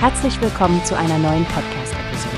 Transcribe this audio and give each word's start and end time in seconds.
Herzlich 0.00 0.40
willkommen 0.40 0.84
zu 0.84 0.96
einer 0.96 1.18
neuen 1.18 1.44
Podcast-Episode. 1.46 2.36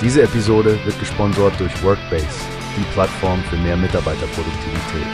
Diese 0.00 0.22
Episode 0.22 0.78
wird 0.84 0.96
gesponsert 1.00 1.58
durch 1.58 1.82
Workbase, 1.82 2.28
die 2.76 2.84
Plattform 2.92 3.42
für 3.50 3.56
mehr 3.56 3.76
Mitarbeiterproduktivität. 3.76 5.08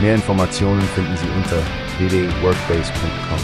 Mehr 0.00 0.14
Informationen 0.14 0.80
finden 0.80 1.14
Sie 1.18 1.28
unter 1.36 1.58
www.workbase.com. 1.98 3.38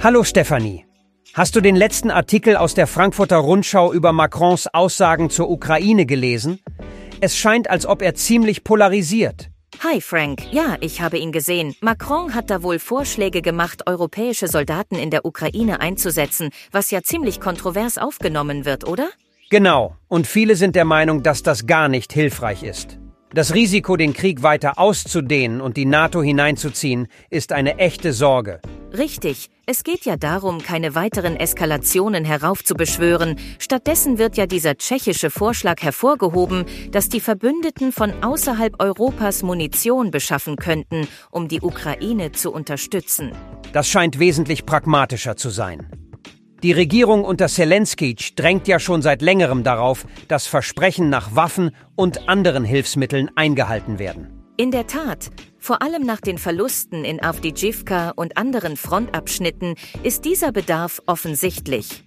Hallo 0.00 0.22
Stefanie. 0.22 0.86
Hast 1.34 1.56
du 1.56 1.60
den 1.60 1.74
letzten 1.74 2.12
Artikel 2.12 2.56
aus 2.56 2.74
der 2.74 2.86
Frankfurter 2.86 3.38
Rundschau 3.38 3.92
über 3.92 4.12
Macrons 4.12 4.68
Aussagen 4.72 5.28
zur 5.28 5.50
Ukraine 5.50 6.06
gelesen? 6.06 6.60
Es 7.20 7.36
scheint, 7.36 7.68
als 7.68 7.84
ob 7.84 8.00
er 8.00 8.14
ziemlich 8.14 8.62
polarisiert. 8.62 9.49
Hi 9.82 10.02
Frank, 10.02 10.42
ja, 10.52 10.76
ich 10.82 11.00
habe 11.00 11.16
ihn 11.16 11.32
gesehen. 11.32 11.74
Macron 11.80 12.34
hat 12.34 12.50
da 12.50 12.62
wohl 12.62 12.78
Vorschläge 12.78 13.40
gemacht, 13.40 13.86
europäische 13.86 14.46
Soldaten 14.46 14.94
in 14.94 15.08
der 15.08 15.24
Ukraine 15.24 15.80
einzusetzen, 15.80 16.50
was 16.70 16.90
ja 16.90 17.02
ziemlich 17.02 17.40
kontrovers 17.40 17.96
aufgenommen 17.96 18.66
wird, 18.66 18.86
oder? 18.86 19.08
Genau, 19.48 19.96
und 20.06 20.26
viele 20.26 20.56
sind 20.56 20.76
der 20.76 20.84
Meinung, 20.84 21.22
dass 21.22 21.42
das 21.42 21.66
gar 21.66 21.88
nicht 21.88 22.12
hilfreich 22.12 22.62
ist. 22.62 22.98
Das 23.32 23.54
Risiko, 23.54 23.96
den 23.96 24.12
Krieg 24.12 24.42
weiter 24.42 24.78
auszudehnen 24.78 25.62
und 25.62 25.78
die 25.78 25.86
NATO 25.86 26.22
hineinzuziehen, 26.22 27.08
ist 27.30 27.52
eine 27.52 27.78
echte 27.78 28.12
Sorge. 28.12 28.60
Richtig. 28.96 29.50
Es 29.66 29.84
geht 29.84 30.04
ja 30.04 30.16
darum, 30.16 30.58
keine 30.58 30.96
weiteren 30.96 31.36
Eskalationen 31.36 32.24
heraufzubeschwören. 32.24 33.36
Stattdessen 33.60 34.18
wird 34.18 34.36
ja 34.36 34.46
dieser 34.46 34.76
tschechische 34.76 35.30
Vorschlag 35.30 35.80
hervorgehoben, 35.80 36.64
dass 36.90 37.08
die 37.08 37.20
Verbündeten 37.20 37.92
von 37.92 38.24
außerhalb 38.24 38.82
Europas 38.82 39.44
Munition 39.44 40.10
beschaffen 40.10 40.56
könnten, 40.56 41.06
um 41.30 41.46
die 41.46 41.60
Ukraine 41.60 42.32
zu 42.32 42.52
unterstützen. 42.52 43.30
Das 43.72 43.88
scheint 43.88 44.18
wesentlich 44.18 44.66
pragmatischer 44.66 45.36
zu 45.36 45.50
sein. 45.50 45.88
Die 46.64 46.72
Regierung 46.72 47.24
unter 47.24 47.46
Zelensky 47.46 48.16
drängt 48.34 48.68
ja 48.68 48.78
schon 48.80 49.02
seit 49.02 49.22
längerem 49.22 49.62
darauf, 49.62 50.04
dass 50.28 50.46
Versprechen 50.46 51.08
nach 51.08 51.34
Waffen 51.36 51.70
und 51.94 52.28
anderen 52.28 52.64
Hilfsmitteln 52.64 53.30
eingehalten 53.36 53.98
werden. 53.98 54.40
In 54.58 54.70
der 54.70 54.86
Tat, 54.86 55.30
vor 55.60 55.82
allem 55.82 56.02
nach 56.02 56.20
den 56.20 56.38
Verlusten 56.38 57.04
in 57.04 57.22
Avdijivka 57.22 58.10
und 58.16 58.36
anderen 58.36 58.76
Frontabschnitten 58.76 59.74
ist 60.02 60.24
dieser 60.24 60.50
Bedarf 60.50 61.00
offensichtlich. 61.06 62.04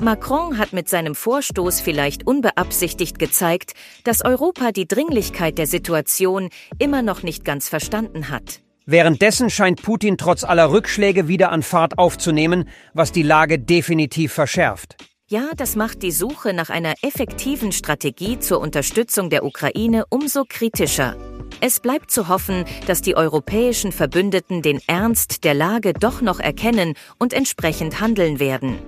Macron 0.00 0.58
hat 0.58 0.72
mit 0.72 0.88
seinem 0.88 1.14
Vorstoß 1.14 1.80
vielleicht 1.80 2.26
unbeabsichtigt 2.26 3.18
gezeigt, 3.18 3.74
dass 4.02 4.24
Europa 4.24 4.72
die 4.72 4.88
Dringlichkeit 4.88 5.58
der 5.58 5.66
Situation 5.66 6.48
immer 6.78 7.02
noch 7.02 7.22
nicht 7.22 7.44
ganz 7.44 7.68
verstanden 7.68 8.30
hat. 8.30 8.60
Währenddessen 8.86 9.48
scheint 9.48 9.82
Putin 9.82 10.18
trotz 10.18 10.44
aller 10.44 10.70
Rückschläge 10.70 11.28
wieder 11.28 11.52
an 11.52 11.62
Fahrt 11.62 11.98
aufzunehmen, 11.98 12.68
was 12.92 13.12
die 13.12 13.22
Lage 13.22 13.58
definitiv 13.58 14.32
verschärft. 14.32 14.96
Ja, 15.26 15.50
das 15.56 15.74
macht 15.74 16.02
die 16.02 16.10
Suche 16.10 16.52
nach 16.52 16.68
einer 16.68 16.94
effektiven 17.00 17.72
Strategie 17.72 18.38
zur 18.38 18.60
Unterstützung 18.60 19.30
der 19.30 19.44
Ukraine 19.44 20.04
umso 20.10 20.44
kritischer. 20.46 21.16
Es 21.60 21.80
bleibt 21.80 22.10
zu 22.10 22.28
hoffen, 22.28 22.64
dass 22.86 23.02
die 23.02 23.16
europäischen 23.16 23.92
Verbündeten 23.92 24.62
den 24.62 24.80
Ernst 24.86 25.44
der 25.44 25.54
Lage 25.54 25.92
doch 25.92 26.20
noch 26.20 26.40
erkennen 26.40 26.94
und 27.18 27.32
entsprechend 27.32 28.00
handeln 28.00 28.40
werden. 28.40 28.78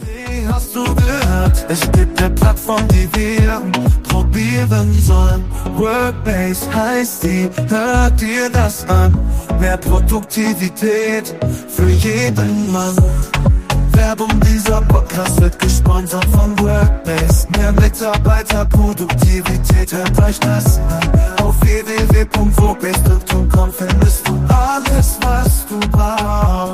Wie 0.00 0.46
hast 0.48 0.74
du 0.74 0.82
gehört? 0.82 1.66
Es 1.68 1.82
gibt 1.92 2.22
eine 2.22 2.34
Plattform, 2.34 2.88
die 2.88 3.06
wir 3.14 3.60
probieren 4.08 4.92
sollen. 5.00 5.44
Workbase 5.76 6.74
heißt 6.74 7.24
die, 7.24 7.50
hört 7.68 8.18
dir 8.20 8.48
das 8.50 8.88
an. 8.88 9.16
Mehr 9.60 9.76
Produktivität 9.76 11.34
für 11.68 11.88
jeden 11.88 12.72
Mann. 12.72 12.96
Werbung 13.92 14.40
dieser 14.40 14.80
Podcast 14.82 15.40
wird 15.40 15.58
gesponsert 15.58 16.26
von 16.26 16.56
Workbase. 16.58 17.48
Mehr 17.56 17.72
Mitarbeiterproduktivität, 17.72 19.92
hört 19.92 20.22
euch 20.22 20.38
das 20.40 20.78
an 20.78 21.03
dann 23.64 23.72
findest 23.72 24.28
du 24.28 24.34
alles, 24.54 25.18
was 25.22 25.66
du 25.66 25.80
brauchst. 25.90 26.73